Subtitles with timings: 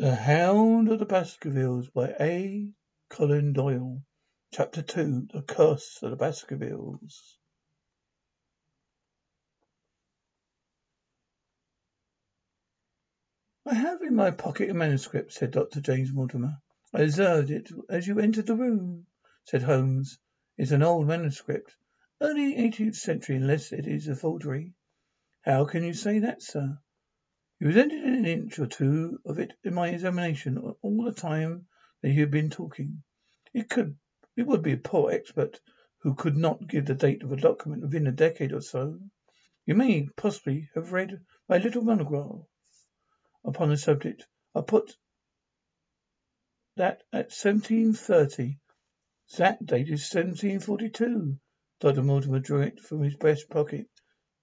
[0.00, 2.70] The Hound of the Baskervilles by A.
[3.10, 4.00] Conan Doyle.
[4.50, 7.36] Chapter 2 The Curse of the Baskervilles.
[13.66, 15.82] I have in my pocket a manuscript, said Dr.
[15.82, 16.62] James Mortimer.
[16.94, 19.04] I observed it as you entered the room,
[19.44, 20.18] said Holmes.
[20.56, 21.76] It's an old manuscript,
[22.22, 24.72] early eighteenth century, unless it is a forgery.
[25.42, 26.78] How can you say that, sir?
[27.60, 31.66] You resented an inch or two of it in my examination all the time
[32.00, 33.02] that you have been talking.
[33.52, 33.98] It could,
[34.34, 35.60] it would be a poor expert
[35.98, 38.98] who could not give the date of a document within a decade or so.
[39.66, 42.46] You may possibly have read my little monograph
[43.44, 44.26] upon the subject.
[44.54, 44.96] I put
[46.76, 48.58] that at 1730.
[49.36, 51.38] That date is 1742.
[51.80, 52.02] Dr.
[52.02, 53.86] Mortimer drew it from his breast pocket.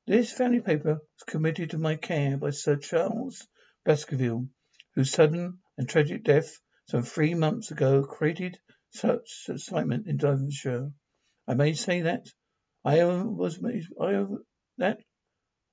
[0.10, 3.46] This family paper was committed to my care by Sir Charles
[3.84, 4.48] Baskerville,
[4.96, 8.58] whose sudden and tragic death some three months ago created
[8.90, 10.94] such excitement in Devonshire.
[11.46, 12.26] I may say that
[12.86, 13.62] I was
[14.00, 14.26] I,
[14.78, 15.00] that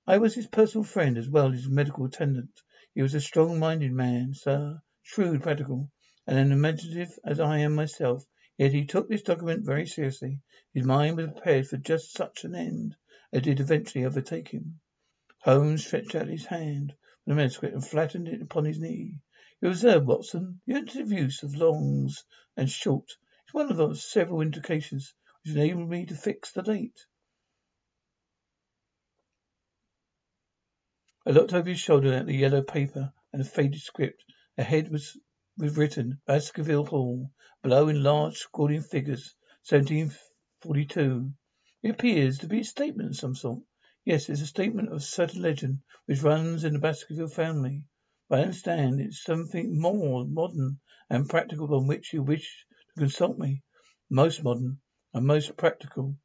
[0.05, 2.61] I was his personal friend as well as his medical attendant.
[2.92, 5.92] He was a strong-minded man, sir, shrewd, practical,
[6.27, 8.25] and imaginative as I am myself.
[8.58, 10.41] Yet he took this document very seriously.
[10.73, 12.97] His mind was prepared for just such an end.
[13.34, 14.78] It did eventually overtake him.
[15.40, 19.18] Holmes stretched out his hand for the manuscript and flattened it upon his knee.
[19.60, 22.24] You observe, Watson, the use of longs
[22.56, 23.10] and short
[23.48, 25.12] is one of those several indications
[25.42, 27.06] which enable me to fix the date.
[31.27, 34.24] I looked over his shoulder at the yellow paper and the faded script.
[34.56, 35.18] Ahead was,
[35.58, 39.34] was written Baskerville Hall, below in large scrawling figures,
[39.68, 41.34] 1742.
[41.84, 43.62] It appears to be a statement of some sort.
[44.06, 47.84] Yes, it's a statement of a certain legend which runs in the Baskerville family.
[48.27, 53.38] But I understand it's something more modern and practical on which you wish to consult
[53.38, 53.62] me.
[54.08, 54.80] Most modern
[55.12, 56.16] and most practical.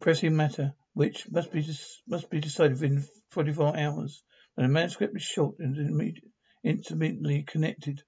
[0.00, 1.62] Pressing matter which must be
[2.06, 4.24] must be decided within twenty four hours.
[4.56, 5.76] And the manuscript is short and
[6.62, 8.02] intimately connected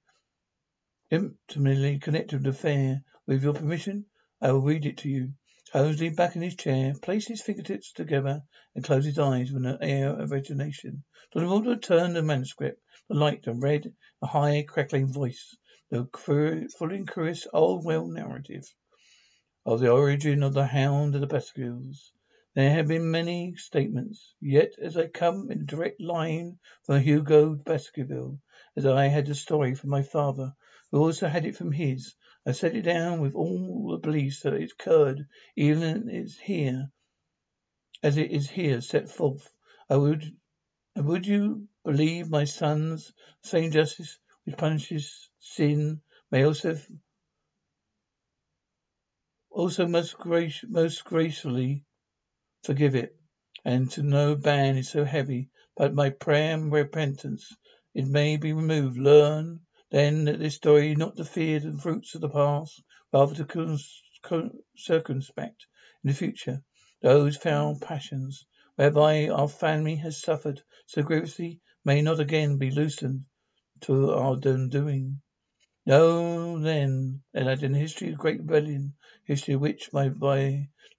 [1.10, 3.02] intimately connected with the affair.
[3.26, 4.06] With your permission,
[4.40, 5.34] I will read it to you.
[5.76, 8.42] Holmes leaned back in his chair, placed his fingertips together,
[8.74, 11.04] and closed his eyes with an air of resignation.
[11.34, 11.44] Dr.
[11.44, 13.92] Mulder turned the manuscript, the light, and read
[14.22, 15.54] a high, crackling voice,
[15.90, 16.08] the
[16.78, 18.64] fully curious old well narrative
[19.66, 22.10] of the origin of the Hound of the Baskervilles.
[22.54, 28.40] There have been many statements, yet as I come in direct line from Hugo Baskerville,
[28.76, 30.54] as I had the story from my father,
[30.90, 32.14] who also had it from his,
[32.48, 35.26] I set it down with all the beliefs that it occurred,
[35.56, 36.92] even as here,
[38.04, 39.52] as it is here set forth.
[39.90, 40.24] I would,
[40.94, 43.12] and would you believe my sons,
[43.42, 46.78] same justice which punishes sin may also,
[49.50, 51.84] also most grace, most gracefully
[52.62, 53.16] forgive it,
[53.64, 57.56] and to no ban is so heavy, but my prayer and repentance
[57.92, 58.98] it may be removed.
[58.98, 62.82] Learn then that this story not to fear the fruits of the past,
[63.12, 63.78] rather to
[64.76, 65.66] circumspect
[66.02, 66.60] in the future
[67.02, 73.24] those foul passions whereby our family has suffered so grievously may not again be loosened
[73.80, 75.20] to our undoing.
[75.86, 80.08] Know then that in history of great rebellion, history which my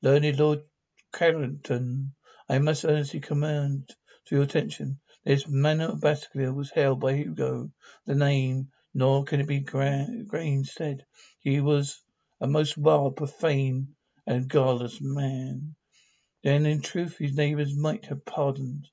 [0.01, 0.63] learned Lord
[1.11, 2.15] Clarendon,
[2.47, 3.93] I must earnestly commend
[4.27, 5.01] to your attention.
[5.25, 7.69] This manor of Baskerville was held by Hugo,
[8.05, 9.65] the name nor can it be
[10.63, 11.05] said
[11.39, 12.01] he was
[12.39, 15.75] a most wild, profane, and godless man.
[16.43, 18.87] Then in truth his neighbours might have pardoned.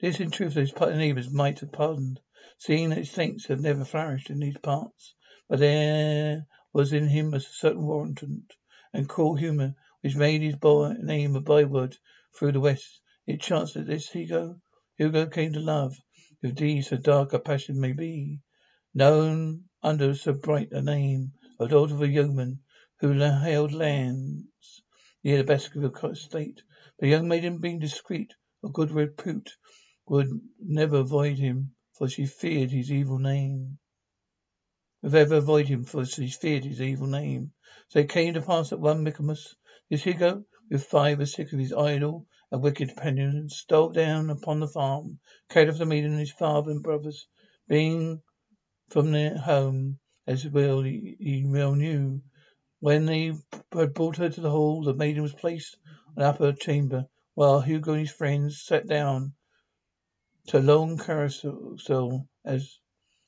[0.00, 2.20] This in truth his neighbours might have pardoned,
[2.56, 5.14] seeing that his saints have never flourished in these parts.
[5.48, 8.46] But there was in him a certain wanton
[8.92, 11.96] and cruel humour which made his boy name a byword
[12.34, 13.00] through the West.
[13.26, 14.60] It chanced that this Hugo,
[14.96, 15.96] Hugo came to love,
[16.40, 18.38] if deeds so dark a passion may be,
[18.94, 22.60] known under so bright a name, a daughter of a yeoman
[23.00, 24.82] who held lands
[25.24, 26.62] near the Baskerville estate.
[27.00, 29.50] The young maiden, being discreet, of good repute,
[30.06, 30.28] would
[30.60, 33.78] never avoid him, for she feared his evil name.
[35.02, 37.52] Would ever avoid him, for she feared his evil name.
[37.88, 39.56] So it came to pass that one Michaelmas,
[39.90, 44.60] this Hugo, with five or six of his idle a wicked companion stole down upon
[44.60, 45.18] the farm,
[45.78, 47.26] the maiden and his father and brothers,
[47.68, 48.22] being
[48.88, 52.22] from their home, as well he well knew.
[52.80, 53.32] When they
[53.72, 55.76] had brought her to the hall, the maiden was placed
[56.16, 59.34] in an upper chamber, while Hugo and his friends sat down
[60.46, 62.78] to long carousel as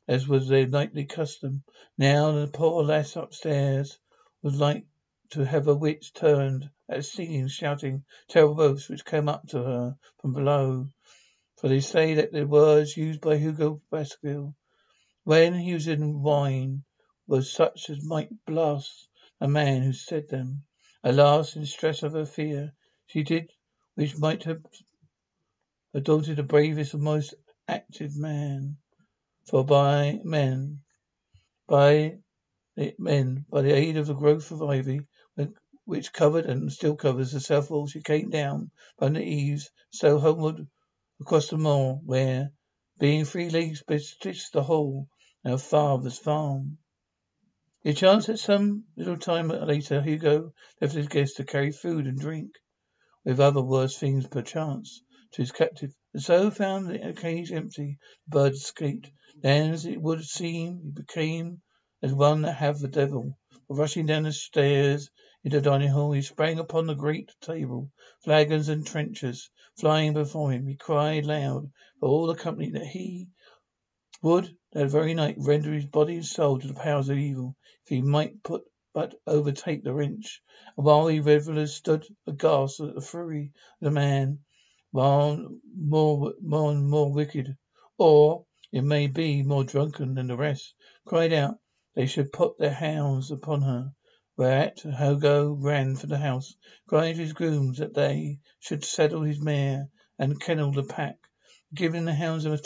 [0.08, 1.62] as was their nightly custom.
[1.98, 3.98] Now the poor lass upstairs
[4.42, 4.84] was like
[5.30, 9.96] to have her wits turned at seeing, shouting terrible oaths which came up to her
[10.20, 10.88] from below.
[11.58, 14.56] For they say that the words used by Hugo Baskerville
[15.24, 16.82] when he was in wine
[17.28, 19.08] was such as might blast
[19.40, 20.64] a man who said them.
[21.04, 22.72] Alas, in stress of her fear,
[23.06, 23.52] she did
[23.94, 24.62] which might have
[26.02, 27.34] daunted the bravest and most
[27.68, 28.78] active man.
[29.46, 30.80] For by men,
[31.68, 32.18] by
[32.98, 35.00] men, by the aid of the growth of ivy,
[35.90, 40.20] which covered and still covers the south wall, she came down from the eaves, so
[40.20, 40.64] homeward
[41.20, 42.52] across the moor, where,
[43.00, 45.08] being three leagues betwixt the hall
[45.42, 46.78] and her father's farm,
[47.82, 52.20] it chanced that some little time later Hugo left his guest to carry food and
[52.20, 52.52] drink,
[53.24, 55.02] with other worse things perchance,
[55.32, 57.98] to his captive, and so found the cage empty,
[58.28, 59.10] the bird escaped.
[59.42, 61.62] Then, as it would seem, he became
[62.00, 63.36] as one that have the devil.
[63.66, 65.10] For rushing down the stairs
[65.42, 67.90] into the dining hall, he sprang upon the great table,
[68.22, 69.48] flagons and trenchers
[69.78, 70.66] flying before him.
[70.66, 73.28] He cried loud for all the company that he
[74.22, 77.88] would that very night render his body and soul to the powers of evil, if
[77.88, 80.42] he might put but overtake the wrench.
[80.76, 84.40] And while the revellers stood aghast at the fury of the man,
[84.90, 87.56] while more, more and more wicked,
[87.96, 90.74] or, it may be, more drunken than the rest,
[91.06, 91.58] cried out
[91.94, 93.94] they should put their hounds upon her.
[94.40, 96.56] Whereat Hugo ran for the house,
[96.86, 101.18] crying to his grooms that they should saddle his mare and kennel the pack,
[101.74, 102.56] giving the hounds a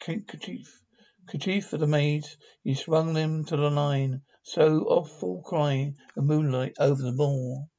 [0.00, 0.82] kerchief
[1.26, 6.20] kerchief for the maids, he swung them to the line, so off full cry the
[6.20, 7.70] moonlight over the moor.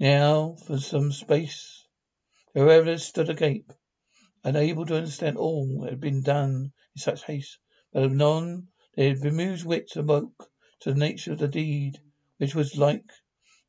[0.00, 1.84] Now, for some space,
[2.54, 3.70] the revellers stood agape,
[4.42, 7.58] unable to understand all that had been done in such haste.
[7.92, 10.50] But anon their bemused wits awoke
[10.80, 12.00] to the nature of the deed
[12.38, 13.10] which was like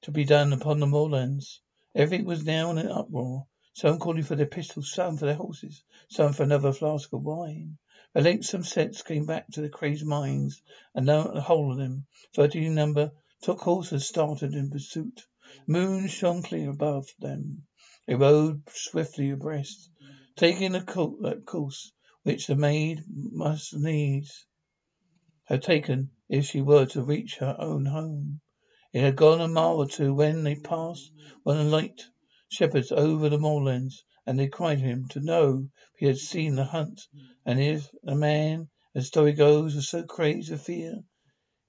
[0.01, 1.62] to be done upon the moorlands.
[1.94, 3.48] Everything was now in an uproar.
[3.74, 7.77] Some calling for their pistols, some for their horses, some for another flask of wine.
[8.15, 10.63] At length some sense came back to the crazed minds,
[10.95, 13.12] and now the whole of them, thirty in number,
[13.44, 15.27] took horse and started in pursuit.
[15.68, 17.68] Moon shone clear above them.
[18.07, 19.92] They rode swiftly abreast,
[20.36, 20.80] taking the
[21.24, 21.92] uh, course
[22.24, 24.46] which the maid must needs
[25.47, 28.41] have taken if she were to reach her own home.
[28.94, 31.11] It had gone a mile or two when they passed
[31.44, 32.01] one of the light
[32.49, 36.55] shepherds over the moorlands, and they cried to him to know if he had seen
[36.55, 37.07] the hunt,
[37.45, 41.03] and if a man, as story goes, was so crazed with fear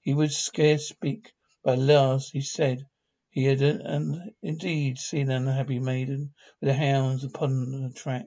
[0.01, 1.31] he would scarce speak.
[1.63, 2.87] But at last he said
[3.29, 8.25] he had and indeed seen an unhappy maiden with the hounds upon the track.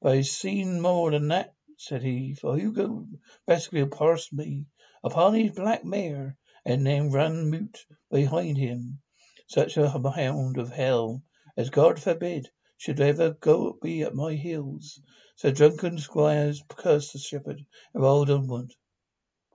[0.00, 3.06] But I've seen more than that, said he, for Hugo
[3.46, 4.64] Baskerville passed me
[5.04, 9.00] upon his black mare, and then run mute behind him.
[9.46, 11.22] Such a hound of hell
[11.54, 15.00] as God forbid should ever go be at my heels.
[15.36, 18.72] So drunken squires cursed the shepherd and rode onward.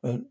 [0.01, 0.21] But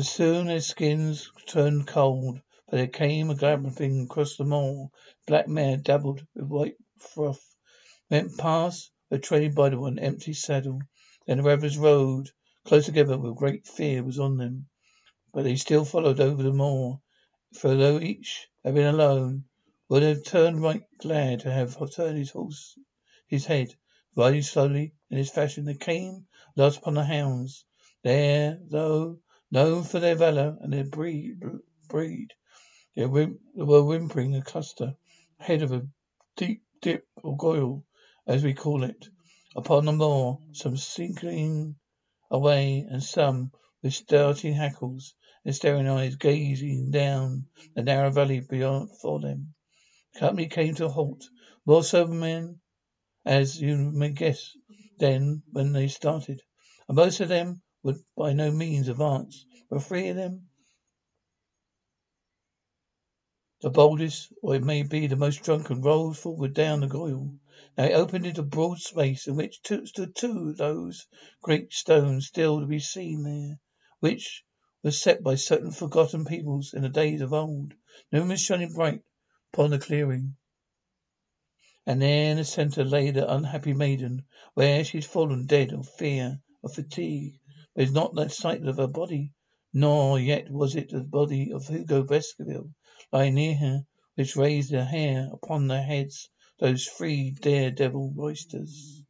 [0.00, 4.90] soon their skins turned cold, for there came a galloping across the moor.
[5.26, 7.44] Black mare dabbled with white froth,
[8.08, 10.80] went past, were treading by the one empty saddle.
[11.26, 12.30] Then the ravens rode
[12.64, 14.70] close together with great fear was on them.
[15.34, 16.98] But they still followed over the moor,
[17.52, 19.44] for though each had been alone,
[19.90, 22.78] would have turned right glad to have turned his horse
[23.26, 23.74] his head.
[24.16, 27.66] Riding slowly in this fashion they came last upon the hounds.
[28.02, 29.18] There, though
[29.50, 31.38] known for their valour and their breed,
[31.86, 32.32] breed
[32.96, 34.96] they were whimpering a cluster
[35.38, 35.86] ahead of a
[36.34, 37.84] deep dip or goyle,
[38.26, 39.08] as we call it,
[39.56, 41.74] upon the moor, some sinking
[42.30, 43.50] away and some
[43.82, 45.14] with starting hackles
[45.44, 49.52] and staring eyes gazing down the narrow valley beyond for them.
[50.14, 51.28] The company came to a halt.
[51.66, 52.60] More sober men,
[53.24, 54.56] as you may guess,
[54.98, 56.40] than when they started.
[56.88, 60.48] And most of them would by no means advance, but three of them,
[63.62, 67.32] the boldest, or it may be the most drunken, rolled forward down the goyle.
[67.78, 71.06] It opened into a broad space in which two, stood two those
[71.40, 73.58] great stones still to be seen there,
[73.98, 74.44] which
[74.82, 77.72] were set by certain forgotten peoples in the days of old,
[78.12, 79.00] numerous shining bright
[79.54, 80.36] upon the clearing.
[81.86, 85.88] And there in the centre lay the unhappy maiden, where she had fallen dead of
[85.88, 87.40] fear, of fatigue.
[87.74, 89.32] But was not the sight of her body,
[89.72, 92.74] nor yet was it the body of Hugo Baskerville
[93.10, 93.86] lying near her,
[94.16, 96.28] which raised their hair upon their heads
[96.62, 99.02] those three daredevil roysters.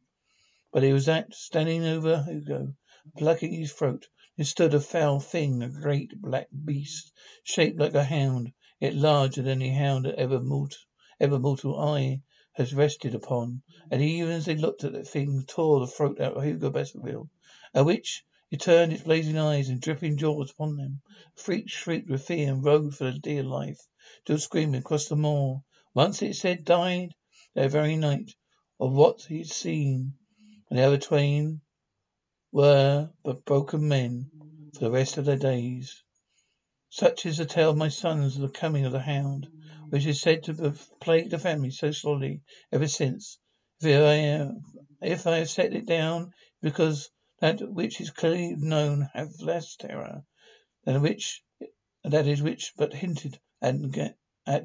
[0.71, 2.73] But it was that, standing over Hugo,
[3.15, 8.03] plucking his throat, there stood a foul thing, a great black beast, shaped like a
[8.03, 10.79] hound, yet larger than any hound that ever mortal,
[11.19, 13.61] ever mortal eye has rested upon.
[13.91, 17.29] And even as they looked at that thing, tore the throat out of Hugo Baskerville,
[17.75, 21.01] at which it turned its blazing eyes and dripping jaws upon them.
[21.35, 23.79] The freak shrieked with fear and rode for the dear life,
[24.23, 25.63] still screaming across the moor.
[25.93, 27.13] Once it said died
[27.55, 28.31] that very night
[28.79, 30.13] of what he had seen,
[30.69, 31.61] and the other twain
[32.51, 34.29] were but broken men
[34.73, 36.03] for the rest of their days.
[36.89, 39.47] Such is the tale of my sons of the coming of the hound,
[39.89, 42.41] which is said to have plagued the family so sorely
[42.71, 43.37] ever since.
[43.81, 44.55] If I have,
[45.01, 50.23] if I have set it down, because that which is clearly known hath less terror
[50.85, 51.43] than which
[52.03, 53.75] that is which but hinted at
[54.45, 54.63] at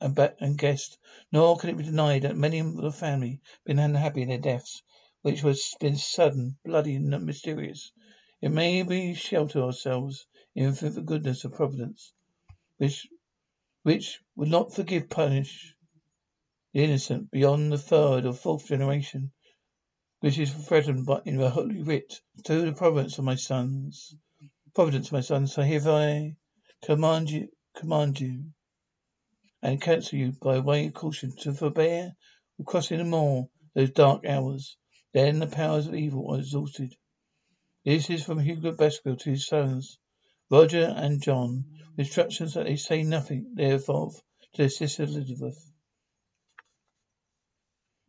[0.00, 0.96] and, guessed.
[1.32, 4.38] Nor can it be denied that many of the family have been unhappy in their
[4.38, 4.82] deaths,
[5.22, 7.90] which was been sudden, bloody, and mysterious.
[8.40, 12.12] It may be shelter ourselves in the goodness of Providence,
[12.76, 13.08] which
[13.82, 15.74] which would not forgive punish
[16.72, 19.32] the innocent beyond the third or fourth generation
[20.20, 24.14] which is threatened by in the holy writ to the providence of my sons.
[24.74, 26.36] Providence, my sons, I
[26.82, 28.52] command you command you
[29.62, 32.14] and counsel you by way of caution to forbear
[32.64, 34.76] crossing the moor those dark hours.
[35.12, 36.96] Then the powers of evil are exhausted.
[37.84, 39.98] This is from Hugo Baskerville to his sons,
[40.50, 41.64] Roger and John,
[41.96, 44.22] with instructions that they say nothing thereof to
[44.56, 45.56] their sister Elizabeth.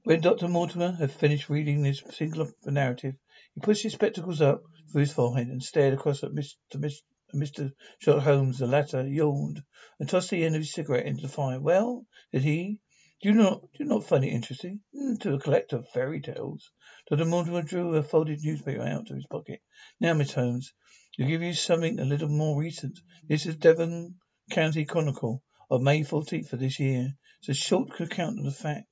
[0.03, 0.47] When Dr.
[0.47, 3.15] Mortimer had finished reading this singular narrative,
[3.53, 6.55] he pushed his spectacles up through his forehead and stared across at Mr.
[6.75, 7.01] Mr.
[7.33, 7.73] Mr.
[7.99, 8.59] Sherlock Holmes.
[8.59, 9.63] The latter yawned
[9.99, 11.59] and tossed the end of his cigarette into the fire.
[11.59, 12.79] Well, said he,
[13.21, 14.79] do you not do you not find it interesting?
[14.95, 16.71] Mm, to a collector of fairy tales.
[17.09, 17.25] Dr.
[17.25, 19.61] Mortimer drew a folded newspaper out of his pocket.
[19.99, 20.73] Now, Miss Holmes,
[21.15, 22.97] to give you something a little more recent.
[23.27, 24.15] This is Devon
[24.51, 27.13] County Chronicle of May 14th of this year.
[27.39, 28.85] It's a short account of the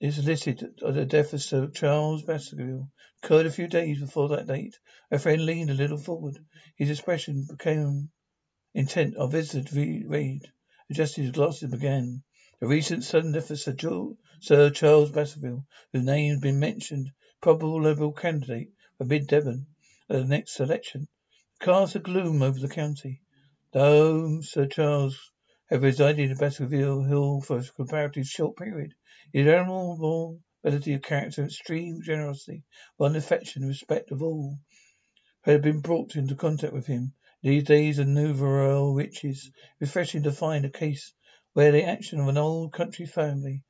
[0.00, 2.88] is listed of the death of Sir Charles Baskerville.
[3.20, 4.78] Occurred a few days before that date.
[5.10, 6.38] Our friend leaned a little forward.
[6.76, 8.10] His expression became
[8.74, 9.16] intent.
[9.16, 10.42] Our visitor read,
[10.88, 12.22] adjusted his glasses and began.
[12.60, 13.74] The recent sudden death of Sir,
[14.40, 19.66] Sir Charles Baskerville, whose name has been mentioned, probable Liberal candidate for Mid Devon
[20.08, 21.08] at the next election,
[21.60, 23.20] cast a gloom over the county.
[23.72, 25.18] Though Sir Charles
[25.68, 28.94] had resided in Baskerville Hall for a comparatively short period,
[29.30, 32.64] his admirable ability of character, extreme generosity,
[32.96, 34.58] one affection and respect of all
[35.44, 37.12] who had been brought into contact with him.
[37.42, 41.12] These days of nouveau riches, refreshing to find a case
[41.52, 43.64] where the action of an old country family,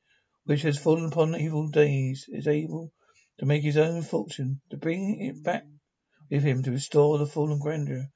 [0.45, 2.93] which has fallen upon evil days, is able
[3.39, 5.65] to make his own fortune, to bring it back
[6.29, 8.07] with him to restore the fallen grandeur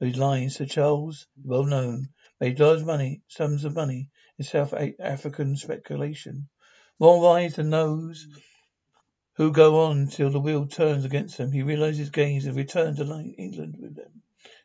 [0.00, 0.50] of his line.
[0.50, 2.08] Sir Charles, well known,
[2.40, 6.48] made large money, sums of money in South African speculation.
[7.00, 8.26] More wise than those
[9.34, 11.52] who go on till the wheel turns against them.
[11.52, 14.22] He realizes his gains and returned to England with them.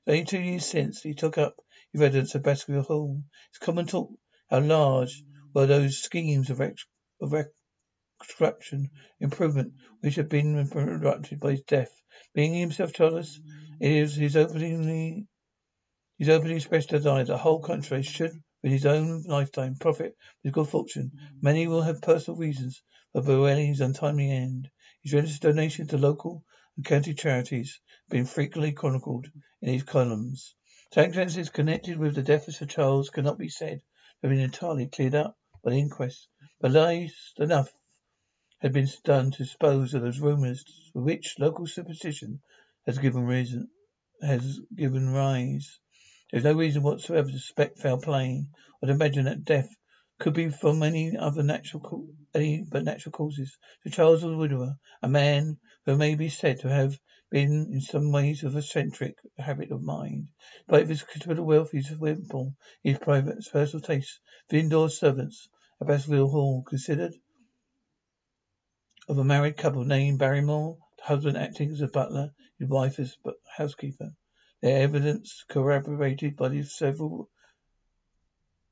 [0.07, 1.55] Only two years since he took up
[1.91, 3.23] his residence at Baskerville Hall.
[3.49, 4.11] It's common talk
[4.49, 5.23] how large
[5.53, 6.87] were those schemes of, ex-
[7.21, 7.33] of
[8.19, 11.91] reconstruction, improvement, which had been interrupted by his death.
[12.33, 13.39] Being himself childless,
[13.79, 15.27] it is his openly
[16.17, 18.31] his openly expressed desire the whole country should
[18.63, 21.11] with his own lifetime profit with good fortune.
[21.13, 21.43] Mm.
[21.43, 24.69] Many will have personal reasons for bewailing his untimely end.
[25.01, 26.45] His generous donation to local
[26.77, 29.27] and county charities have been frequently chronicled
[29.61, 30.55] in these columns.
[30.93, 34.87] Circumstances connected with the death of Sir Charles cannot be said to have been entirely
[34.87, 36.29] cleared up by the inquest,
[36.61, 37.69] but least enough
[38.59, 42.41] had been done to dispose of those rumours for which local superstition
[42.85, 43.67] has given reason
[44.21, 45.79] has given rise.
[46.33, 48.47] There is no reason whatsoever to suspect foul play
[48.81, 49.69] or to imagine that death
[50.17, 53.55] could be from any other natural any but natural causes.
[53.83, 56.97] Sir Charles was a widower, a man who may be said to have
[57.29, 60.29] been in some ways of eccentric habit of mind.
[60.65, 65.47] But his considerable wealth, his wimple, his private personal tastes, the indoor servants
[65.79, 67.13] at Baskerville Hall considered
[69.07, 73.15] of a married couple named Barrymore, the husband acting as a butler, his wife as
[73.55, 74.15] housekeeper.
[74.63, 77.29] Their evidence, corroborated by several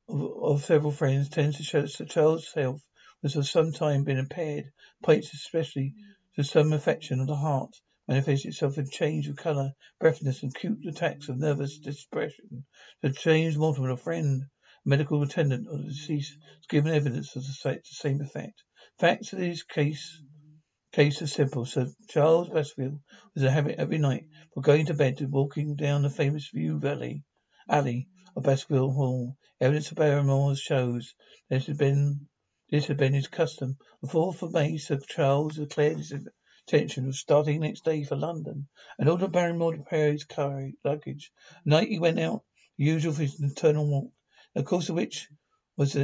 [0.08, 2.82] of, of several friends, tends to show that the child's health
[3.22, 4.72] was for some time been impaired,
[5.04, 5.94] points especially
[6.38, 7.76] to some affection of the heart,
[8.08, 12.64] manifests itself in change of colour, breathlessness, and acute attacks of nervous depression.
[13.02, 14.44] To James Mortimer, a friend
[14.86, 18.64] medical attendant of the deceased has given evidence of the same effect.
[18.98, 20.24] Facts of this case
[20.92, 21.66] case are simple.
[21.66, 23.00] Sir Charles Baskerville
[23.34, 26.80] was a habit every night for going to bed to walking down the famous View
[26.80, 27.24] Valley
[27.70, 29.38] alley of Baskerville Hall.
[29.62, 31.14] Evidence of Barrymore shows
[31.50, 32.28] this had been
[32.70, 33.78] this had been his custom.
[34.02, 36.14] The fourth of May, Sir Charles declared his
[36.68, 38.68] intention of starting next day for London,
[39.00, 40.26] and ordered Barrymore to prepare his
[40.84, 41.32] luggage.
[41.58, 42.44] At night he went out,
[42.78, 44.12] the usual for his nocturnal walk,
[44.56, 45.30] the course of which
[45.78, 45.96] was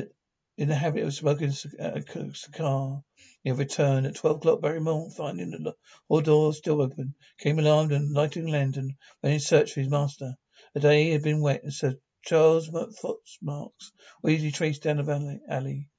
[0.57, 3.03] in the habit of smoking a uh, cigar.
[3.43, 4.59] He had returned at twelve o'clock.
[4.59, 5.75] Barrymore, finding the
[6.07, 9.89] hall door still open, came alarmed and lighting a lantern, went in search of his
[9.89, 10.35] master.
[10.73, 13.91] The day had been wet, and Sir Charles' footmarks
[14.23, 15.89] were easily traced down the alley.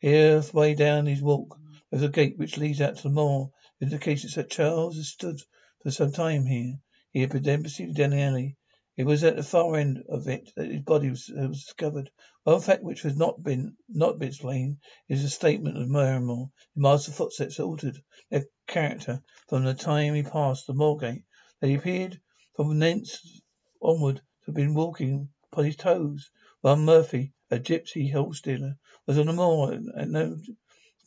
[0.00, 1.58] Here, way down his walk,
[1.92, 3.50] is a gate which leads out to the moor.
[3.78, 5.40] The indication that Charles had stood
[5.82, 6.78] for some time here.
[7.12, 8.56] He had then proceeded down the alley.
[8.94, 12.10] It was at the far end of it that his body was, uh, was discovered.
[12.44, 14.76] One fact which has not been not been explained
[15.08, 16.50] is the statement of Barrymore.
[16.74, 21.24] The master's footsteps altered their character from the time he passed the moor gate.
[21.60, 22.20] They appeared
[22.54, 23.40] from thence
[23.80, 26.30] onward to have been walking upon his toes.
[26.60, 30.38] One Murphy, a gipsy horse dealer, was on the moor at no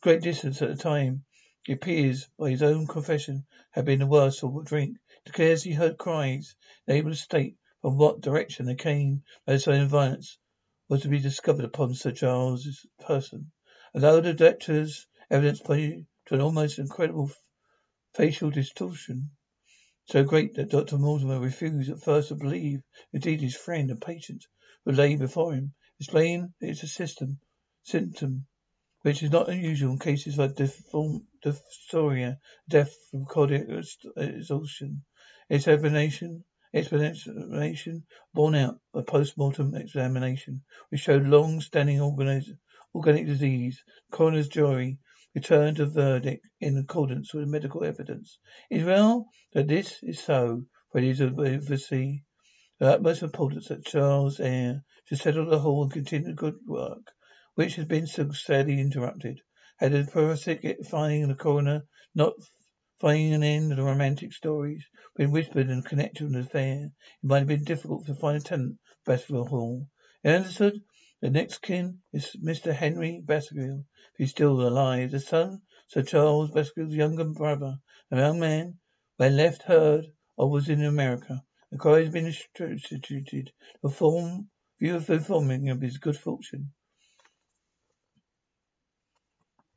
[0.00, 1.24] great distance at the time.
[1.64, 4.98] He appears, by his own confession, had been the worse for drink.
[5.24, 6.56] Declares he heard cries,
[6.88, 9.22] able to state from what direction they came.
[9.46, 10.38] Sign of violence
[10.88, 13.52] was to be discovered upon Sir Charles's person.
[13.94, 17.30] Although the doctor's evidence pointed to an almost incredible
[18.12, 19.30] facial distortion,
[20.04, 20.98] so great that Dr.
[20.98, 24.44] Mortimer refused at first to believe indeed his friend and patient
[24.84, 27.38] who lay before him, explained that it's a system
[27.84, 28.48] symptom
[29.02, 33.68] which is not unusual in cases like dysphoria, death from cardiac
[34.16, 35.04] exhaustion.
[35.48, 36.42] Its explanation,
[36.76, 38.04] explanation
[38.34, 42.44] borne out by post-mortem examination, which showed long-standing organic,
[42.94, 43.82] organic disease.
[44.10, 44.98] Coroner's jury
[45.34, 48.38] returned a verdict in accordance with medical evidence.
[48.70, 52.20] It is well that this is so, for it is of the
[52.80, 57.12] utmost importance that Charles heir should settle the whole and continue good work
[57.56, 59.40] which had been so sadly interrupted.
[59.78, 62.34] Had the forensic finding the coroner not
[62.98, 64.84] finding an end to the romantic stories
[65.16, 68.40] been whispered and connected with the affair, it might have been difficult to find a
[68.40, 69.88] tenant for Baskerville Hall.
[70.22, 70.82] It understood
[71.20, 72.72] the next kin is Mr.
[72.72, 77.78] Henry Baskerville, if he's still alive, the son Sir Charles Baskerville's younger brother.
[78.10, 78.78] A young man,
[79.16, 80.06] when left heard
[80.36, 81.44] of was in America.
[81.70, 86.72] The cry has been instituted to form view of informing of his good fortune.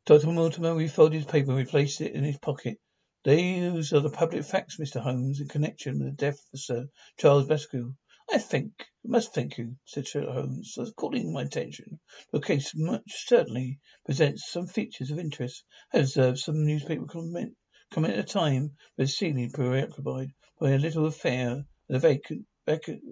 [0.05, 0.27] Dr.
[0.27, 2.79] Mortimer refolded his paper and replaced it in his pocket.
[3.25, 5.01] These are the public facts, Mr.
[5.01, 7.97] Holmes, in connection with the death of Sir Charles Baskerville.
[8.31, 8.71] I think,
[9.03, 11.99] must thank you, said Sherlock Holmes, for calling my attention
[12.31, 15.65] to case which certainly presents some features of interest.
[15.93, 17.57] I observed some newspaper comment,
[17.91, 23.03] comment at a time, but seemingly preoccupied by a little affair at the vacant, vacant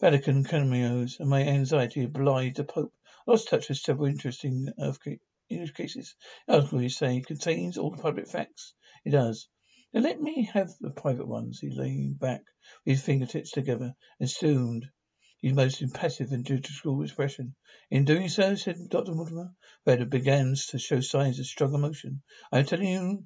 [0.00, 2.94] Vatican cameos, and my anxiety obliged the Pope.
[3.28, 5.20] I lost touch with several interesting earthquake
[5.74, 6.16] cases.
[6.48, 8.72] Article you say contains all the public facts.
[9.06, 9.46] It does.
[9.94, 11.60] Now let me have the private ones.
[11.60, 12.42] He leaned back
[12.84, 14.84] with his fingertips together and assumed
[15.40, 17.54] his most impassive and judicial expression.
[17.88, 19.14] In doing so, said Dr.
[19.14, 23.24] Mortimer, who begins to show signs of strong emotion, I am telling you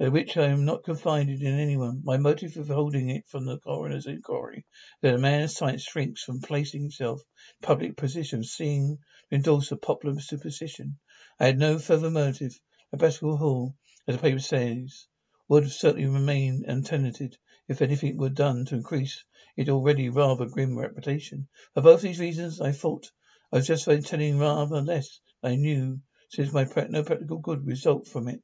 [0.00, 2.02] by which I am not confided in anyone.
[2.02, 4.66] My motive for holding it from the coroner's inquiry
[5.00, 9.70] that a man of science shrinks from placing himself in public position, seeing to endorse
[9.70, 10.98] a popular superstition.
[11.38, 12.58] I had no further motive.
[12.92, 13.76] A Baskerville Hall,
[14.08, 15.06] as the paper says,
[15.50, 17.36] would certainly remain untenanted
[17.66, 19.24] if anything were done to increase
[19.56, 21.48] its already rather grim reputation.
[21.74, 23.10] For both these reasons, I thought
[23.50, 28.28] I was in telling rather less I knew, since my no practical good result from
[28.28, 28.42] it.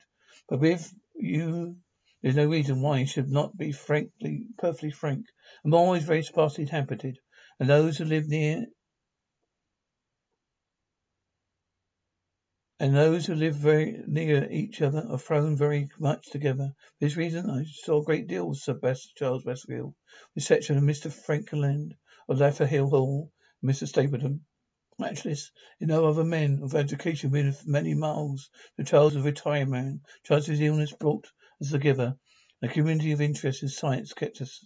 [0.49, 1.77] But with you
[2.23, 5.27] there's no reason why you should not be frankly, perfectly frank.
[5.65, 7.21] I'm always very sparsely inhabited,
[7.61, 8.67] and those who live near
[12.79, 16.75] and those who live very near each other are thrown very much together.
[16.77, 19.95] For this reason, I saw a great deal of Sir Best, Charles Baskerville,
[20.35, 21.11] with section of Mr.
[21.11, 21.95] Frankland
[22.29, 23.33] of Lafter Hill Hall,
[23.65, 23.89] Mr.
[23.89, 24.45] Stapleton.
[24.99, 28.51] Matchless in no other men of education within many miles.
[28.77, 30.03] The Charles of retired man.
[30.25, 31.27] Charles' illness brought
[31.61, 32.17] as us together.
[32.61, 34.65] The community of interest in science kept us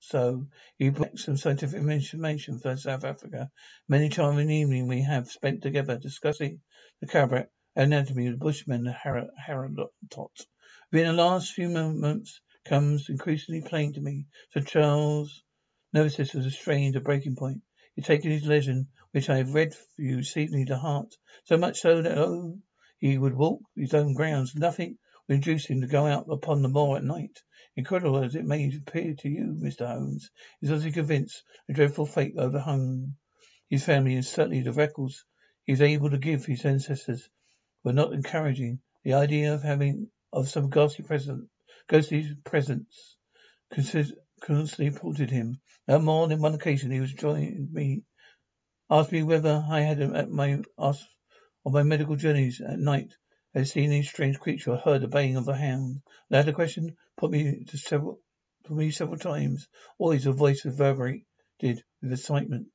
[0.00, 0.46] so.
[0.76, 3.50] He brought some scientific information for South Africa.
[3.88, 6.60] Many charming evening we have spent together discussing
[7.00, 10.46] the character anatomy of the bushman, the Hottentot.
[10.90, 14.26] Within the last few months comes increasingly plain to me.
[14.52, 15.44] Sir Charles'
[15.92, 17.62] nervous system was strained to breaking point.
[17.94, 21.14] He's taken his legend, which I have read for you, seemingly to heart.
[21.44, 22.58] So much so that, oh,
[22.98, 24.54] he would walk his own grounds.
[24.54, 27.38] Nothing would induce him to go out upon the moor at night.
[27.80, 29.86] Incredible as it may appear to you, Mr.
[29.86, 33.14] Holmes, is utterly convinced a dreadful fate overhung
[33.70, 35.24] his family, and certainly the records
[35.64, 37.30] he was able to give his ancestors
[37.82, 38.80] were not encouraging.
[39.02, 41.48] The idea of having of some ghastly present,
[41.88, 43.16] ghostly presence
[44.42, 45.58] constantly haunted him.
[45.88, 48.02] On more than one occasion he was joined me,
[48.90, 51.08] asked me whether I had at my asked
[51.64, 53.14] on my medical journeys at night
[53.54, 56.02] had seen any strange creature or heard the baying of a hound.
[56.28, 58.18] The latter question put me to several
[58.64, 59.68] put me several times.
[59.98, 61.22] Always a voice reverberated
[61.60, 62.68] with excitement.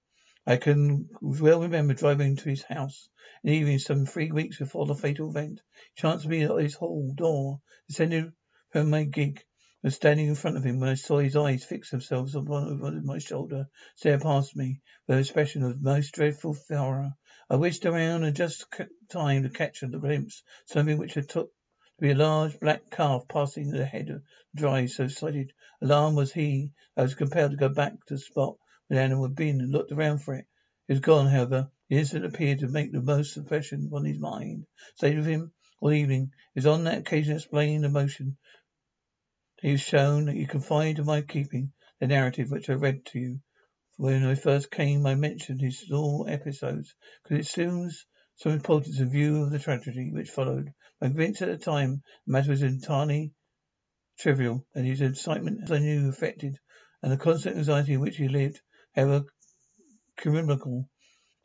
[0.45, 3.09] I can well remember driving to his house
[3.43, 5.61] the evening some three weeks before the fatal event.
[5.95, 8.33] Chanced me at his hall door, descended
[8.69, 9.41] from my gig,
[9.81, 13.17] was standing in front of him when I saw his eyes fix themselves upon my
[13.17, 17.13] shoulder, stare past me with an expression of most dreadful horror.
[17.49, 18.65] I whisked around and just
[19.09, 21.49] time to catch a glimpse something which I took
[21.97, 24.21] to be a large black calf passing the head of
[24.53, 24.89] the drive.
[24.89, 28.99] So excited, alarmed was he, I was compelled to go back to the spot where
[28.99, 30.45] the animal had been and looked around for it.
[30.87, 31.71] It was gone, however.
[31.89, 34.65] The incident appeared to make the most impression upon his mind.
[34.95, 36.31] Stayed with him all evening.
[36.55, 38.37] It was on that occasion explaining the motion.
[39.61, 43.19] he was shown that you confided to my keeping the narrative which I read to
[43.19, 43.39] you.
[43.97, 48.05] For when I first came, I mentioned his small episodes because it assumes
[48.35, 50.73] some importance in view of the tragedy which followed.
[51.01, 53.33] I'm convinced at the time the matter was entirely
[54.17, 56.57] trivial, and his excitement, as I knew, affected,
[57.01, 58.61] and the constant anxiety in which he lived,
[58.95, 59.25] however
[60.15, 60.89] criminal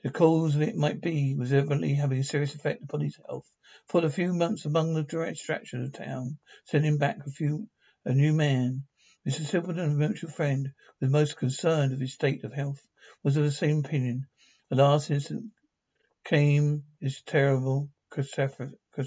[0.02, 3.50] the cause of it might be, was evidently having a serious effect upon his health.
[3.86, 7.68] For a few months among the direct distractions of the town, sending back a few
[8.04, 8.84] a new man.
[9.28, 9.44] Mr.
[9.44, 12.80] Silverton, a mutual friend, was most concerned of his state of health,
[13.22, 14.26] was of the same opinion.
[14.70, 15.50] The last instant
[16.24, 18.76] came this terrible catastrophe.
[19.00, 19.06] On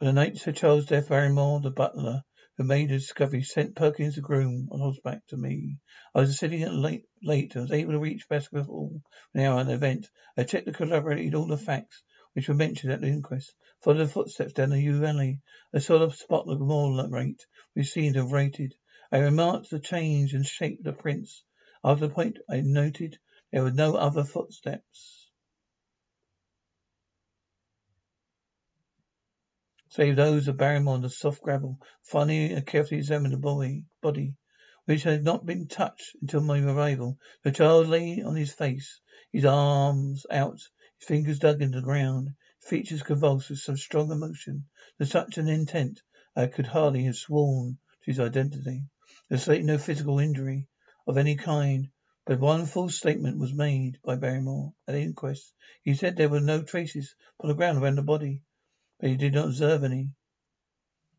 [0.00, 2.24] the night of Sir Charles' death, Barrymore, the butler,
[2.56, 5.78] who made the discovery, sent Perkins the groom on horseback to me.
[6.12, 9.02] I was sitting at late, late and was able to reach Baskerville Hall
[9.34, 10.10] an hour of the event.
[10.36, 12.02] I checked and corroborated all the facts
[12.32, 13.54] which were mentioned at the inquest.
[13.84, 15.42] Followed the footsteps down the yew alley.
[15.72, 18.74] I saw the spot the more rate which seemed to have rated.
[19.12, 21.44] I remarked the change in shape of the prints.
[21.84, 23.20] After the point I noted
[23.52, 25.21] there were no other footsteps.
[29.94, 31.78] Save those of Barrymore on the soft gravel.
[32.02, 34.34] Finally, I carefully examined the body,
[34.86, 37.18] which had not been touched until my arrival.
[37.42, 40.56] The child lay on his face, his arms out,
[40.98, 44.64] his fingers dug into the ground features convulsed with some strong emotion.
[44.98, 46.00] To such an intent
[46.34, 48.86] I could hardly have sworn to his identity.
[49.28, 50.68] There was no physical injury
[51.06, 51.90] of any kind,
[52.24, 55.52] but one false statement was made by Barrymore at the inquest.
[55.82, 58.40] He said there were no traces upon the ground around the body,
[59.02, 60.08] but he did not observe any.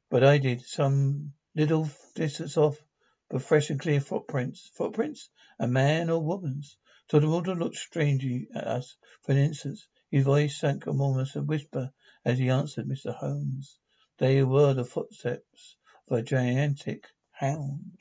[0.10, 2.82] But I did, some little distance off,
[3.30, 4.72] but fresh and clear footprints.
[4.76, 5.30] Footprints?
[5.60, 6.78] A man or woman's?
[7.12, 9.80] Water looked strangely at us for an instant.
[10.10, 11.92] His voice sank almost a whisper
[12.24, 13.14] as he answered Mr.
[13.14, 13.78] Holmes.
[14.18, 15.76] They were the footsteps
[16.08, 18.00] of a gigantic hound.